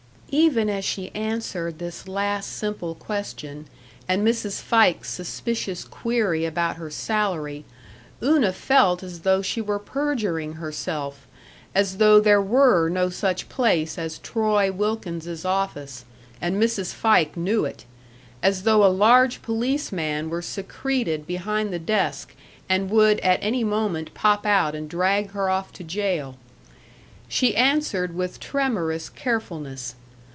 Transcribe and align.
Even 0.33 0.69
as 0.69 0.85
she 0.85 1.13
answered 1.13 1.77
this 1.77 2.07
last 2.07 2.53
simple 2.53 2.95
question 2.95 3.65
and 4.07 4.25
Mrs. 4.25 4.61
Fike's 4.61 5.09
suspicious 5.09 5.83
query 5.83 6.45
about 6.45 6.77
her 6.77 6.89
salary, 6.89 7.65
Una 8.23 8.53
felt 8.53 9.03
as 9.03 9.19
though 9.23 9.41
she 9.41 9.59
were 9.59 9.77
perjuring 9.77 10.53
herself, 10.53 11.27
as 11.75 11.97
though 11.97 12.21
there 12.21 12.41
were 12.41 12.87
no 12.87 13.09
such 13.09 13.49
place 13.49 13.97
as 13.97 14.19
Troy 14.19 14.71
Wilkins's 14.71 15.43
office 15.43 16.05
and 16.39 16.55
Mrs. 16.55 16.93
Fike 16.93 17.35
knew 17.35 17.65
it; 17.65 17.83
as 18.41 18.63
though 18.63 18.85
a 18.85 18.97
large 19.07 19.41
policeman 19.41 20.29
were 20.29 20.41
secreted 20.41 21.27
behind 21.27 21.73
the 21.73 21.77
desk 21.77 22.33
and 22.69 22.89
would 22.89 23.19
at 23.19 23.39
any 23.43 23.65
moment 23.65 24.13
pop 24.13 24.45
out 24.45 24.75
and 24.75 24.87
drag 24.89 25.31
her 25.31 25.49
off 25.49 25.73
to 25.73 25.83
jail. 25.83 26.37
She 27.27 27.53
answered 27.53 28.15
with 28.15 28.39
tremorous 28.39 29.09
carefulness. 29.09 29.95